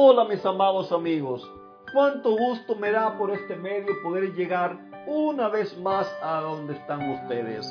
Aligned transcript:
Hola 0.00 0.24
mis 0.26 0.46
amados 0.46 0.92
amigos, 0.92 1.50
cuánto 1.92 2.30
gusto 2.30 2.76
me 2.76 2.92
da 2.92 3.18
por 3.18 3.32
este 3.32 3.56
medio 3.56 4.00
poder 4.00 4.32
llegar 4.32 4.78
una 5.08 5.48
vez 5.48 5.76
más 5.76 6.06
a 6.22 6.40
donde 6.40 6.74
están 6.74 7.10
ustedes. 7.10 7.66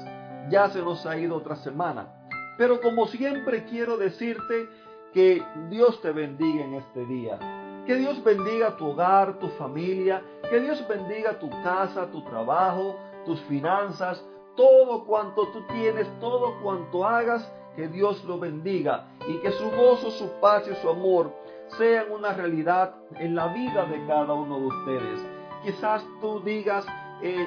Ya 0.50 0.68
se 0.68 0.82
nos 0.82 1.06
ha 1.06 1.18
ido 1.18 1.38
otra 1.38 1.56
semana, 1.56 2.28
pero 2.58 2.82
como 2.82 3.08
siempre 3.08 3.64
quiero 3.64 3.96
decirte 3.96 4.68
que 5.14 5.42
Dios 5.70 6.02
te 6.02 6.12
bendiga 6.12 6.66
en 6.66 6.74
este 6.74 7.06
día. 7.06 7.40
Que 7.86 7.96
Dios 7.96 8.22
bendiga 8.22 8.76
tu 8.76 8.88
hogar, 8.88 9.40
tu 9.40 9.48
familia, 9.48 10.22
que 10.50 10.60
Dios 10.60 10.86
bendiga 10.86 11.40
tu 11.40 11.50
casa, 11.64 12.12
tu 12.12 12.22
trabajo, 12.24 12.98
tus 13.26 13.40
finanzas, 13.44 14.22
todo 14.58 15.06
cuanto 15.06 15.48
tú 15.54 15.62
tienes, 15.68 16.06
todo 16.20 16.60
cuanto 16.62 17.08
hagas, 17.08 17.50
que 17.78 17.88
Dios 17.88 18.22
lo 18.26 18.38
bendiga 18.38 19.06
y 19.30 19.38
que 19.38 19.52
su 19.52 19.72
gozo, 19.72 20.12
su 20.12 20.30
paz 20.42 20.68
y 20.70 20.76
su 20.82 20.90
amor 20.90 21.32
sean 21.78 22.12
una 22.12 22.34
realidad 22.34 22.96
en 23.16 23.36
la 23.36 23.48
vida 23.50 23.86
de 23.86 24.06
cada 24.08 24.34
uno 24.34 24.60
de 24.60 24.66
ustedes. 24.68 25.26
Quizás 25.64 26.06
tú 26.22 26.40
digas, 26.42 26.86
eh, 27.22 27.46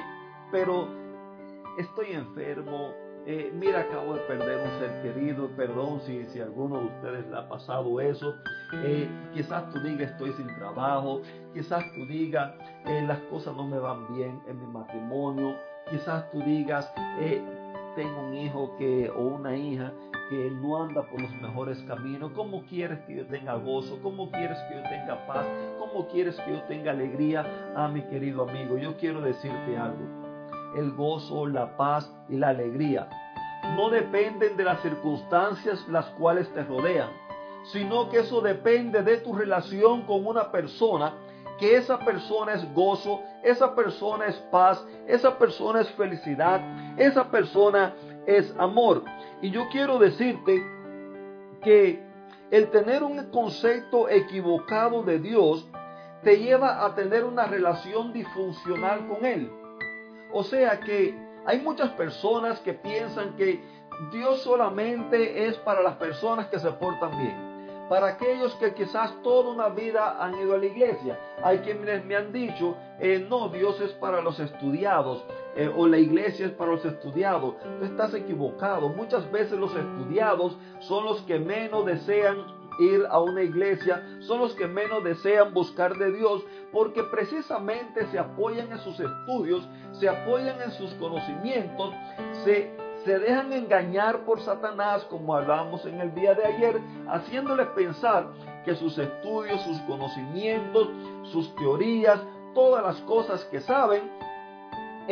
pero 0.51 0.87
estoy 1.77 2.11
enfermo, 2.11 2.91
eh, 3.25 3.51
mira, 3.53 3.81
acabo 3.81 4.15
de 4.15 4.21
perder 4.21 4.67
un 4.67 4.79
ser 4.79 5.01
querido, 5.01 5.49
perdón 5.55 6.01
si, 6.01 6.25
si 6.27 6.39
alguno 6.39 6.79
de 6.79 6.85
ustedes 6.85 7.27
le 7.27 7.37
ha 7.37 7.47
pasado 7.47 7.99
eso. 7.99 8.35
Eh, 8.83 9.09
quizás 9.33 9.69
tú 9.71 9.79
digas, 9.79 10.11
estoy 10.11 10.31
sin 10.33 10.47
trabajo, 10.55 11.21
quizás 11.53 11.83
tú 11.93 12.05
digas, 12.07 12.53
las 12.85 13.19
cosas 13.29 13.55
no 13.55 13.67
me 13.67 13.79
van 13.79 14.13
bien 14.15 14.41
en 14.47 14.59
mi 14.59 14.67
matrimonio, 14.67 15.55
quizás 15.89 16.29
tú 16.31 16.39
digas, 16.41 16.91
tengo 17.95 18.21
un 18.21 18.33
hijo 18.33 18.75
que, 18.77 19.09
o 19.09 19.21
una 19.21 19.55
hija 19.55 19.91
que 20.31 20.49
no 20.49 20.81
anda 20.81 21.03
por 21.03 21.21
los 21.21 21.31
mejores 21.41 21.77
caminos. 21.83 22.31
¿Cómo 22.33 22.63
quieres 22.63 22.99
que 23.01 23.17
yo 23.17 23.25
tenga 23.25 23.55
gozo? 23.55 23.99
¿Cómo 24.01 24.31
quieres 24.31 24.57
que 24.69 24.75
yo 24.75 24.83
tenga 24.83 25.27
paz? 25.27 25.45
¿Cómo 25.77 26.07
quieres 26.07 26.37
que 26.37 26.53
yo 26.53 26.63
tenga 26.63 26.91
alegría? 26.91 27.45
Ah, 27.75 27.89
mi 27.89 28.01
querido 28.03 28.47
amigo, 28.47 28.77
yo 28.77 28.95
quiero 28.95 29.19
decirte 29.19 29.77
algo. 29.77 29.99
El 30.77 30.91
gozo, 30.93 31.45
la 31.47 31.75
paz 31.75 32.09
y 32.29 32.37
la 32.37 32.47
alegría 32.47 33.09
no 33.75 33.89
dependen 33.89 34.55
de 34.55 34.63
las 34.63 34.81
circunstancias 34.81 35.85
las 35.89 36.05
cuales 36.11 36.51
te 36.53 36.63
rodean, 36.63 37.09
sino 37.65 38.09
que 38.09 38.19
eso 38.19 38.39
depende 38.39 39.03
de 39.03 39.17
tu 39.17 39.33
relación 39.35 40.03
con 40.03 40.25
una 40.25 40.49
persona 40.49 41.13
que 41.59 41.75
esa 41.75 41.99
persona 41.99 42.53
es 42.53 42.73
gozo, 42.73 43.21
esa 43.43 43.75
persona 43.75 44.25
es 44.27 44.35
paz, 44.49 44.83
esa 45.07 45.37
persona 45.37 45.81
es 45.81 45.91
felicidad, 45.91 46.59
esa 46.97 47.29
persona 47.29 47.93
es 48.25 48.53
amor. 48.57 49.03
Y 49.41 49.51
yo 49.51 49.67
quiero 49.71 49.99
decirte 49.99 50.61
que 51.63 52.03
el 52.51 52.69
tener 52.69 53.03
un 53.03 53.31
concepto 53.31 54.09
equivocado 54.09 55.03
de 55.03 55.19
Dios 55.19 55.67
te 56.23 56.37
lleva 56.37 56.85
a 56.85 56.95
tener 56.95 57.23
una 57.23 57.45
relación 57.45 58.13
disfuncional 58.13 59.07
con 59.07 59.25
Él. 59.25 59.51
O 60.33 60.43
sea 60.43 60.79
que 60.79 61.15
hay 61.45 61.59
muchas 61.61 61.89
personas 61.91 62.59
que 62.59 62.73
piensan 62.73 63.35
que 63.35 63.63
Dios 64.11 64.41
solamente 64.41 65.47
es 65.47 65.57
para 65.57 65.81
las 65.81 65.95
personas 65.95 66.47
que 66.47 66.59
se 66.59 66.71
portan 66.71 67.17
bien 67.17 67.51
para 67.91 68.07
aquellos 68.07 68.55
que 68.55 68.73
quizás 68.73 69.21
toda 69.21 69.51
una 69.51 69.67
vida 69.67 70.15
han 70.17 70.39
ido 70.39 70.55
a 70.55 70.57
la 70.57 70.65
iglesia. 70.65 71.19
Hay 71.43 71.57
quienes 71.57 72.05
me 72.05 72.15
han 72.15 72.31
dicho, 72.31 72.77
eh, 73.01 73.19
no, 73.29 73.49
Dios 73.49 73.81
es 73.81 73.91
para 73.91 74.21
los 74.21 74.39
estudiados 74.39 75.25
eh, 75.55 75.71
o 75.75 75.87
la 75.87 75.97
iglesia 75.97 76.47
es 76.47 76.51
para 76.53 76.71
los 76.71 76.85
estudiados. 76.85 77.55
Tú 77.79 77.85
estás 77.85 78.13
equivocado. 78.13 78.89
Muchas 78.89 79.29
veces 79.31 79.59
los 79.59 79.75
estudiados 79.75 80.57
son 80.79 81.05
los 81.05 81.21
que 81.23 81.39
menos 81.39 81.85
desean 81.85 82.37
ir 82.79 83.05
a 83.09 83.19
una 83.19 83.43
iglesia, 83.43 84.03
son 84.21 84.39
los 84.39 84.55
que 84.55 84.65
menos 84.65 85.03
desean 85.03 85.53
buscar 85.53 85.97
de 85.97 86.13
Dios, 86.13 86.43
porque 86.71 87.03
precisamente 87.03 88.07
se 88.07 88.17
apoyan 88.17 88.71
en 88.71 88.79
sus 88.79 88.99
estudios, 88.99 89.67
se 89.91 90.07
apoyan 90.07 90.59
en 90.61 90.71
sus 90.71 90.91
conocimientos, 90.93 91.93
se 92.45 92.71
se 93.03 93.17
dejan 93.17 93.51
engañar 93.51 94.25
por 94.25 94.39
Satanás, 94.41 95.03
como 95.05 95.35
hablamos 95.35 95.85
en 95.85 95.99
el 95.99 96.13
día 96.13 96.35
de 96.35 96.45
ayer, 96.45 96.79
haciéndoles 97.09 97.67
pensar 97.69 98.27
que 98.63 98.75
sus 98.75 98.97
estudios, 98.97 99.61
sus 99.61 99.79
conocimientos, 99.81 100.87
sus 101.31 101.53
teorías, 101.55 102.21
todas 102.53 102.83
las 102.83 103.01
cosas 103.01 103.43
que 103.45 103.59
saben, 103.59 104.03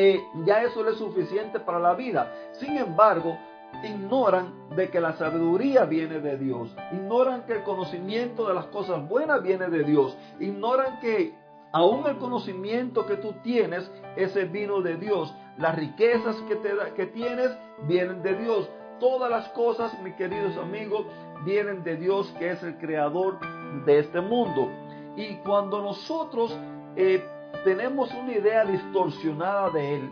eh, 0.02 0.26
ya 0.46 0.64
eso 0.64 0.88
es 0.88 0.96
suficiente 0.96 1.60
para 1.60 1.78
la 1.78 1.94
vida. 1.94 2.34
Sin 2.54 2.78
embargo, 2.78 3.38
ignoran 3.84 4.70
de 4.78 4.90
que 4.90 5.02
la 5.02 5.12
sabiduría 5.18 5.84
viene 5.84 6.22
de 6.22 6.38
Dios, 6.38 6.74
ignoran 6.94 7.46
que 7.46 7.58
el 7.58 7.64
conocimiento 7.64 8.48
de 8.48 8.54
las 8.54 8.68
cosas 8.68 9.06
buenas 9.10 9.44
viene 9.44 9.68
de 9.68 9.84
Dios, 9.84 10.18
ignoran 10.40 11.02
que 11.02 11.36
aún 11.74 12.08
el 12.08 12.18
conocimiento 12.18 13.06
que 13.06 13.18
tú 13.18 13.34
tienes, 13.44 13.92
ese 14.16 14.46
vino 14.46 14.80
de 14.80 14.96
Dios, 14.96 15.36
las 15.58 15.76
riquezas 15.76 16.38
que, 16.48 16.56
te 16.56 16.70
que 16.96 17.08
tienes 17.08 17.52
vienen 17.86 18.24
de 18.24 18.36
Dios. 18.36 18.70
Todas 19.02 19.30
las 19.30 19.50
cosas, 19.50 20.02
mis 20.02 20.16
queridos 20.16 20.56
amigos, 20.56 21.06
vienen 21.44 21.84
de 21.84 21.98
Dios 21.98 22.34
que 22.40 22.52
es 22.52 22.64
el 22.64 22.78
creador 22.78 23.38
de 23.86 24.00
este 24.00 24.22
mundo. 24.22 24.70
Y 25.18 25.36
cuando 25.44 25.82
nosotros 25.82 26.58
eh, 26.96 27.22
tenemos 27.64 28.14
una 28.14 28.32
idea 28.32 28.66
distorsionada 28.66 29.70
de 29.72 29.96
Él, 29.96 30.12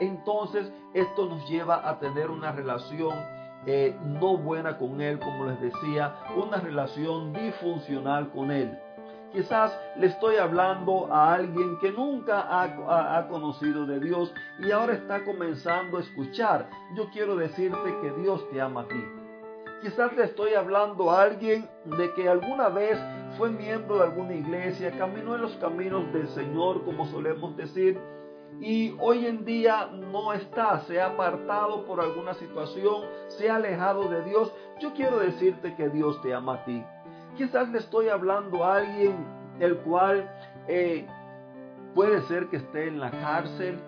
entonces 0.00 0.72
esto 0.94 1.26
nos 1.26 1.48
lleva 1.48 1.88
a 1.88 1.98
tener 1.98 2.30
una 2.30 2.52
relación 2.52 3.14
eh, 3.66 3.96
no 4.02 4.36
buena 4.36 4.76
con 4.76 5.00
Él, 5.00 5.20
como 5.20 5.46
les 5.46 5.60
decía, 5.60 6.16
una 6.36 6.56
relación 6.56 7.32
disfuncional 7.32 8.30
con 8.30 8.50
Él. 8.50 8.76
Quizás 9.32 9.78
le 9.96 10.08
estoy 10.08 10.36
hablando 10.36 11.10
a 11.10 11.32
alguien 11.32 11.78
que 11.78 11.90
nunca 11.90 12.44
ha, 12.50 13.28
conocido 13.28 13.86
de 13.86 13.98
Dios 13.98 14.32
y 14.58 14.70
ahora 14.72 14.92
está 14.92 15.24
comenzando 15.24 15.96
a 15.96 16.00
escuchar. 16.00 16.68
Yo 16.94 17.08
quiero 17.10 17.36
decirte 17.36 17.96
que 18.02 18.10
Dios 18.20 18.46
te 18.50 18.60
ama 18.60 18.82
a 18.82 18.88
ti. 18.88 19.02
Quizás 19.80 20.12
le 20.12 20.24
estoy 20.24 20.52
hablando 20.52 21.10
a 21.10 21.22
alguien 21.22 21.66
de 21.84 22.12
que 22.12 22.28
alguna 22.28 22.68
vez 22.68 22.98
fue 23.36 23.50
miembro 23.50 23.98
de 23.98 24.04
alguna 24.04 24.34
iglesia, 24.34 24.96
caminó 24.98 25.34
en 25.34 25.42
los 25.42 25.56
caminos 25.56 26.12
del 26.12 26.28
Señor, 26.28 26.84
como 26.84 27.06
solemos 27.06 27.56
decir, 27.56 27.98
y 28.60 28.94
hoy 29.00 29.26
en 29.26 29.44
día 29.44 29.88
no 29.92 30.32
está, 30.32 30.80
se 30.82 31.00
ha 31.00 31.06
apartado 31.06 31.84
por 31.84 32.00
alguna 32.00 32.34
situación, 32.34 33.04
se 33.28 33.50
ha 33.50 33.56
alejado 33.56 34.08
de 34.08 34.22
Dios. 34.24 34.52
Yo 34.80 34.92
quiero 34.92 35.18
decirte 35.18 35.74
que 35.74 35.88
Dios 35.88 36.20
te 36.22 36.34
ama 36.34 36.54
a 36.54 36.64
ti. 36.64 36.84
Quizás 37.36 37.68
le 37.70 37.78
estoy 37.78 38.08
hablando 38.08 38.64
a 38.64 38.76
alguien 38.76 39.16
el 39.58 39.78
cual 39.78 40.30
eh, 40.68 41.06
puede 41.94 42.22
ser 42.22 42.48
que 42.48 42.58
esté 42.58 42.88
en 42.88 43.00
la 43.00 43.10
cárcel, 43.10 43.80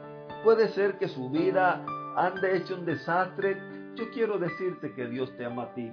puede 0.43 0.69
ser 0.69 0.99
que 0.99 1.09
su 1.09 1.31
vida 1.31 1.85
ande 2.17 2.57
hecho 2.57 2.75
un 2.75 2.85
desastre. 2.85 3.57
Yo 3.95 4.11
quiero 4.13 4.39
decirte 4.39 4.93
que 4.95 5.07
Dios 5.07 5.37
te 5.37 5.45
ama 5.45 5.65
a 5.65 5.75
ti. 5.75 5.93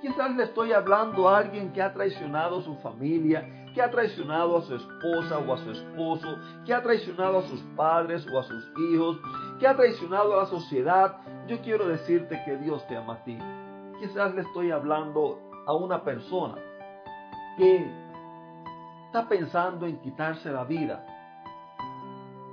Quizás 0.00 0.34
le 0.34 0.44
estoy 0.44 0.72
hablando 0.72 1.28
a 1.28 1.38
alguien 1.38 1.72
que 1.72 1.82
ha 1.82 1.92
traicionado 1.92 2.60
a 2.60 2.62
su 2.62 2.74
familia, 2.76 3.46
que 3.74 3.82
ha 3.82 3.90
traicionado 3.90 4.56
a 4.56 4.62
su 4.62 4.74
esposa 4.74 5.38
o 5.38 5.52
a 5.52 5.58
su 5.58 5.70
esposo, 5.72 6.38
que 6.64 6.72
ha 6.72 6.82
traicionado 6.82 7.38
a 7.38 7.42
sus 7.42 7.60
padres 7.76 8.26
o 8.32 8.38
a 8.38 8.42
sus 8.42 8.64
hijos, 8.78 9.18
que 9.58 9.68
ha 9.68 9.76
traicionado 9.76 10.32
a 10.32 10.44
la 10.44 10.46
sociedad. 10.46 11.18
Yo 11.46 11.60
quiero 11.60 11.86
decirte 11.86 12.42
que 12.46 12.56
Dios 12.56 12.86
te 12.88 12.96
ama 12.96 13.14
a 13.14 13.24
ti. 13.24 13.36
Quizás 14.00 14.34
le 14.34 14.40
estoy 14.40 14.70
hablando 14.70 15.38
a 15.66 15.74
una 15.74 16.02
persona 16.02 16.56
que 17.58 17.86
está 19.06 19.28
pensando 19.28 19.86
en 19.86 20.00
quitarse 20.00 20.50
la 20.50 20.64
vida. 20.64 21.04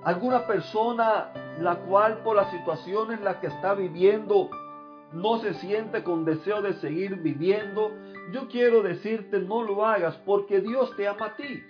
Alguna 0.03 0.45
persona 0.45 1.31
la 1.59 1.77
cual 1.77 2.17
por 2.23 2.35
las 2.35 2.51
situaciones 2.51 3.19
en 3.19 3.23
las 3.23 3.37
que 3.37 3.47
está 3.47 3.73
viviendo 3.73 4.49
no 5.13 5.39
se 5.39 5.53
siente 5.55 6.03
con 6.03 6.25
deseo 6.25 6.61
de 6.61 6.73
seguir 6.73 7.15
viviendo, 7.17 7.91
yo 8.31 8.47
quiero 8.49 8.81
decirte 8.83 9.39
no 9.39 9.63
lo 9.63 9.85
hagas 9.85 10.15
porque 10.25 10.59
Dios 10.61 10.95
te 10.97 11.07
ama 11.07 11.27
a 11.27 11.35
ti. 11.35 11.63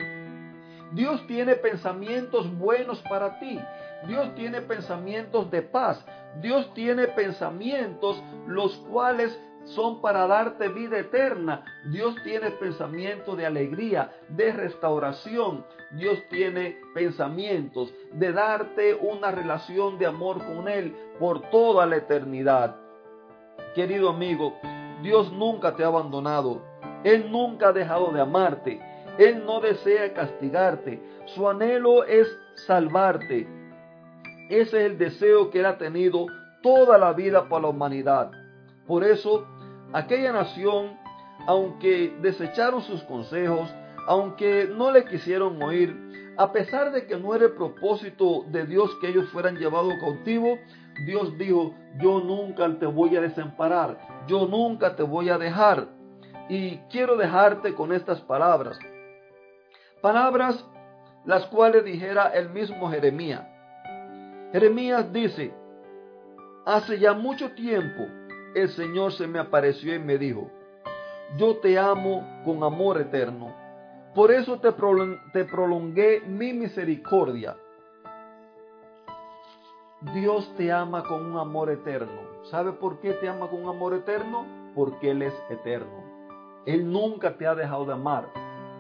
Dios 0.94 1.26
tiene 1.28 1.56
pensamientos 1.56 2.52
buenos 2.58 3.02
para 3.10 3.40
ti. 3.40 3.60
Dios 4.08 4.34
tiene 4.36 4.62
pensamientos 4.62 5.52
de 5.52 5.62
paz. 5.62 6.04
Dios 6.42 6.74
tiene 6.74 7.08
pensamientos 7.08 8.22
los 8.48 8.76
cuales 8.90 9.38
son 9.66 10.02
para 10.02 10.26
darte 10.28 10.70
vida 10.70 11.00
eterna. 11.00 11.64
Dios 11.92 12.16
tiene 12.24 12.52
pensamientos 12.52 13.38
de 13.38 13.46
alegría, 13.46 14.12
de 14.30 14.54
restauración. 14.54 15.66
Dios 15.92 16.20
tiene 16.30 16.80
pensamientos 16.94 17.94
de 18.14 18.32
darte 18.32 18.96
una 18.96 19.32
relación 19.32 20.00
de 20.00 20.06
amor 20.06 20.38
con 20.38 20.68
Él 20.68 20.96
por 21.20 21.42
toda 21.50 21.86
la 21.86 21.98
eternidad. 21.98 22.87
Querido 23.78 24.10
amigo, 24.10 24.56
Dios 25.04 25.32
nunca 25.32 25.76
te 25.76 25.84
ha 25.84 25.88
abandonado. 25.88 26.64
Él 27.04 27.32
nunca 27.32 27.68
ha 27.68 27.74
dejado 27.74 28.12
de 28.12 28.20
amarte. 28.20 28.82
Él 29.20 29.46
no 29.46 29.62
desea 29.62 30.16
castigarte. 30.16 31.00
Su 31.28 31.48
anhelo 31.48 32.04
es 32.04 32.28
salvarte. 32.66 33.48
Ese 34.50 34.80
es 34.80 34.92
el 34.92 34.98
deseo 34.98 35.52
que 35.52 35.60
Él 35.60 35.68
ha 35.68 35.78
tenido 35.78 36.26
toda 36.64 36.98
la 36.98 37.14
vida 37.14 37.48
para 37.48 37.62
la 37.62 37.68
humanidad. 37.68 38.32
Por 38.88 39.04
eso 39.04 39.46
aquella 39.94 40.32
nación, 40.32 40.98
aunque 41.46 42.18
desecharon 42.20 42.82
sus 42.82 43.04
consejos, 43.04 43.72
aunque 44.08 44.68
no 44.76 44.90
le 44.92 45.06
quisieron 45.06 45.62
oír, 45.62 46.34
a 46.36 46.52
pesar 46.52 46.92
de 46.92 47.06
que 47.06 47.16
no 47.18 47.36
era 47.36 47.46
el 47.46 47.52
propósito 47.52 48.44
de 48.48 48.66
Dios 48.66 48.90
que 49.02 49.10
ellos 49.10 49.30
fueran 49.30 49.56
llevados 49.58 49.94
cautivos, 50.00 50.58
Dios 51.06 51.38
dijo, 51.38 51.74
yo 52.00 52.20
nunca 52.20 52.68
te 52.80 52.86
voy 52.86 53.16
a 53.16 53.22
desamparar, 53.22 53.98
yo 54.28 54.48
nunca 54.48 54.96
te 54.96 55.04
voy 55.04 55.30
a 55.30 55.38
dejar. 55.38 55.88
Y 56.50 56.78
quiero 56.90 57.18
dejarte 57.18 57.74
con 57.74 57.92
estas 57.94 58.22
palabras. 58.22 58.80
Palabras 60.02 60.66
las 61.26 61.46
cuales 61.48 61.84
dijera 61.84 62.30
el 62.30 62.50
mismo 62.50 62.90
Jeremías. 62.90 63.46
Jeremías 64.54 65.12
dice, 65.12 65.54
hace 66.66 67.00
ya 67.00 67.14
mucho 67.14 67.52
tiempo 67.52 68.04
el 68.56 68.70
Señor 68.70 69.12
se 69.12 69.28
me 69.28 69.40
apareció 69.40 69.94
y 69.94 70.00
me 70.00 70.18
dijo, 70.18 70.50
yo 71.36 71.58
te 71.58 71.78
amo 71.78 72.26
con 72.46 72.64
amor 72.64 73.02
eterno. 73.02 73.54
Por 74.16 74.32
eso 74.32 74.60
te, 74.60 74.72
prolongué 74.72 76.22
mi 76.22 76.54
misericordia. 76.54 77.58
Dios 80.02 80.54
te 80.58 80.72
ama 80.72 81.04
con 81.04 81.26
un 81.26 81.40
amor 81.40 81.72
eterno. 81.72 82.22
¿Sabe 82.52 82.72
por 82.72 83.00
qué 83.00 83.14
te 83.14 83.28
ama 83.28 83.50
con 83.50 83.64
un 83.64 83.70
amor 83.70 83.96
eterno? 83.96 84.46
Porque 84.76 85.10
Él 85.10 85.24
es 85.24 85.34
eterno. 85.50 86.04
Él 86.68 86.92
nunca 86.92 87.36
te 87.36 87.48
ha 87.48 87.56
dejado 87.56 87.86
de 87.86 87.94
amar. 87.94 88.28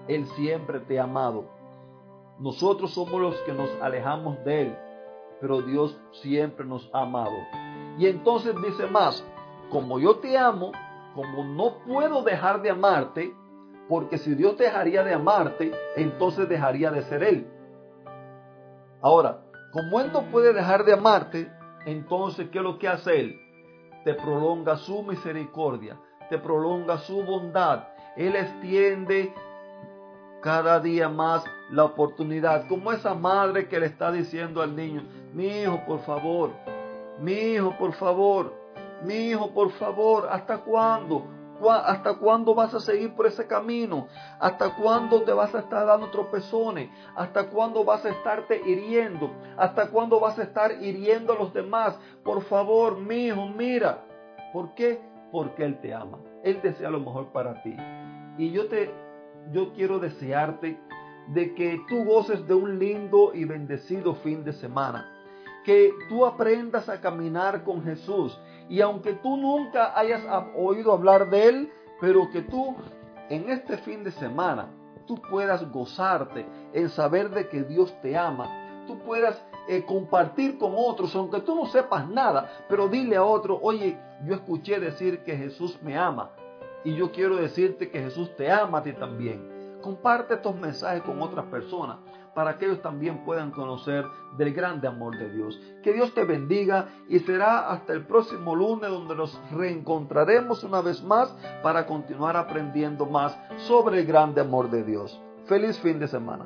Él 0.07 0.27
siempre 0.35 0.79
te 0.81 0.99
ha 0.99 1.05
amado. 1.05 1.45
Nosotros 2.37 2.93
somos 2.93 3.19
los 3.19 3.35
que 3.41 3.53
nos 3.53 3.69
alejamos 3.81 4.43
de 4.45 4.61
Él, 4.61 4.77
pero 5.41 5.63
Dios 5.63 5.99
siempre 6.21 6.67
nos 6.67 6.87
ha 6.93 7.01
amado. 7.01 7.35
Y 7.97 8.05
entonces 8.05 8.53
dice 8.61 8.85
más, 8.85 9.25
como 9.71 9.99
yo 9.99 10.17
te 10.17 10.37
amo, 10.37 10.71
como 11.15 11.43
no 11.43 11.79
puedo 11.79 12.21
dejar 12.21 12.61
de 12.61 12.69
amarte, 12.69 13.33
porque 13.89 14.19
si 14.19 14.35
Dios 14.35 14.55
dejaría 14.55 15.03
de 15.03 15.15
amarte, 15.15 15.71
entonces 15.95 16.47
dejaría 16.47 16.91
de 16.91 17.01
ser 17.03 17.23
Él. 17.23 17.47
Ahora, 19.01 19.46
como 19.77 19.99
Él 19.99 20.09
no 20.11 20.23
puede 20.31 20.53
dejar 20.53 20.85
de 20.85 20.93
amarte, 20.93 21.51
entonces, 21.85 22.49
¿qué 22.49 22.57
es 22.57 22.63
lo 22.63 22.79
que 22.79 22.87
hace 22.87 23.19
Él? 23.19 23.39
Te 24.03 24.15
prolonga 24.15 24.75
su 24.77 25.03
misericordia, 25.03 25.99
te 26.31 26.39
prolonga 26.39 26.97
su 26.97 27.21
bondad. 27.23 27.83
Él 28.15 28.35
extiende 28.35 29.31
cada 30.41 30.79
día 30.79 31.09
más 31.09 31.43
la 31.69 31.83
oportunidad, 31.83 32.67
como 32.67 32.91
esa 32.91 33.13
madre 33.13 33.67
que 33.67 33.79
le 33.79 33.85
está 33.85 34.11
diciendo 34.11 34.63
al 34.63 34.75
niño, 34.75 35.03
mi 35.33 35.45
hijo, 35.45 35.79
por 35.85 35.99
favor, 35.99 36.53
mi 37.19 37.33
hijo, 37.33 37.77
por 37.77 37.93
favor, 37.93 38.53
mi 39.03 39.29
hijo, 39.29 39.53
por 39.53 39.69
favor, 39.73 40.27
¿hasta 40.31 40.57
cuándo? 40.57 41.23
¿Hasta 41.69 42.15
cuándo 42.15 42.53
vas 42.53 42.73
a 42.73 42.79
seguir 42.79 43.13
por 43.15 43.25
ese 43.25 43.47
camino? 43.47 44.07
¿Hasta 44.39 44.75
cuándo 44.75 45.23
te 45.23 45.33
vas 45.33 45.53
a 45.55 45.59
estar 45.59 45.85
dando 45.85 46.09
tropezones? 46.11 46.89
¿Hasta 47.15 47.49
cuándo 47.49 47.83
vas 47.83 48.05
a 48.05 48.09
estarte 48.09 48.61
hiriendo? 48.65 49.31
¿Hasta 49.57 49.89
cuándo 49.89 50.19
vas 50.19 50.37
a 50.37 50.43
estar 50.43 50.71
hiriendo 50.83 51.33
a 51.33 51.37
los 51.37 51.53
demás? 51.53 51.97
Por 52.23 52.43
favor, 52.43 52.97
mi 52.97 53.31
mira. 53.31 54.03
¿Por 54.53 54.73
qué? 54.75 55.01
Porque 55.31 55.65
Él 55.65 55.79
te 55.81 55.93
ama. 55.93 56.19
Él 56.43 56.59
desea 56.61 56.89
lo 56.89 56.99
mejor 56.99 57.31
para 57.31 57.61
ti. 57.63 57.75
Y 58.37 58.51
yo 58.51 58.67
te, 58.67 58.91
yo 59.51 59.73
quiero 59.73 59.99
desearte 59.99 60.79
de 61.27 61.53
que 61.55 61.81
tú 61.89 62.05
goces 62.05 62.47
de 62.47 62.53
un 62.53 62.79
lindo 62.79 63.33
y 63.33 63.45
bendecido 63.45 64.15
fin 64.15 64.43
de 64.43 64.53
semana. 64.53 65.13
Que 65.65 65.91
tú 66.07 66.25
aprendas 66.25 66.87
a 66.87 67.01
caminar 67.01 67.63
con 67.63 67.83
Jesús 67.83 68.39
y 68.69 68.81
aunque 68.81 69.13
tú 69.13 69.37
nunca 69.37 69.97
hayas 69.97 70.21
oído 70.55 70.91
hablar 70.91 71.29
de 71.29 71.47
Él, 71.47 71.73
pero 72.01 72.29
que 72.31 72.41
tú 72.41 72.75
en 73.29 73.49
este 73.49 73.77
fin 73.77 74.03
de 74.03 74.11
semana 74.11 74.69
tú 75.05 75.21
puedas 75.29 75.69
gozarte 75.71 76.45
en 76.73 76.89
saber 76.89 77.29
de 77.29 77.47
que 77.47 77.63
Dios 77.63 77.95
te 78.01 78.17
ama, 78.17 78.83
tú 78.87 78.99
puedas 78.99 79.41
eh, 79.69 79.83
compartir 79.85 80.57
con 80.57 80.73
otros, 80.75 81.15
aunque 81.15 81.41
tú 81.41 81.55
no 81.55 81.65
sepas 81.65 82.07
nada, 82.09 82.49
pero 82.69 82.87
dile 82.87 83.15
a 83.15 83.23
otro, 83.23 83.59
oye, 83.61 83.97
yo 84.25 84.35
escuché 84.35 84.79
decir 84.79 85.23
que 85.23 85.35
Jesús 85.35 85.79
me 85.81 85.97
ama 85.97 86.31
y 86.83 86.95
yo 86.95 87.11
quiero 87.11 87.37
decirte 87.37 87.89
que 87.89 88.01
Jesús 88.01 88.35
te 88.35 88.51
ama 88.51 88.79
a 88.79 88.83
ti 88.83 88.93
también. 88.93 89.79
Comparte 89.81 90.35
estos 90.35 90.55
mensajes 90.55 91.03
con 91.03 91.21
otras 91.21 91.45
personas 91.45 91.97
para 92.37 92.59
que 92.59 92.65
ellos 92.65 92.83
también 92.83 93.25
puedan 93.25 93.49
conocer 93.49 94.05
del 94.37 94.53
grande 94.53 94.87
amor 94.87 95.17
de 95.17 95.27
Dios. 95.31 95.59
Que 95.81 95.91
Dios 95.91 96.13
te 96.13 96.23
bendiga 96.23 96.87
y 97.09 97.17
será 97.17 97.71
hasta 97.71 97.93
el 97.93 98.05
próximo 98.05 98.55
lunes 98.55 98.91
donde 98.91 99.15
nos 99.15 99.41
reencontraremos 99.53 100.63
una 100.63 100.81
vez 100.81 101.01
más 101.01 101.35
para 101.63 101.87
continuar 101.87 102.37
aprendiendo 102.37 103.07
más 103.07 103.35
sobre 103.65 104.01
el 104.01 104.05
grande 104.05 104.41
amor 104.41 104.69
de 104.69 104.83
Dios. 104.83 105.19
Feliz 105.47 105.79
fin 105.79 105.97
de 105.97 106.07
semana. 106.07 106.45